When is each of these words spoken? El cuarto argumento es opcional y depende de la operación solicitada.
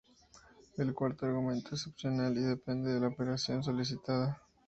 El 0.77 0.95
cuarto 0.95 1.27
argumento 1.27 1.75
es 1.75 1.85
opcional 1.85 2.35
y 2.35 2.41
depende 2.41 2.91
de 2.91 3.01
la 3.01 3.09
operación 3.09 3.63
solicitada. 3.63 4.41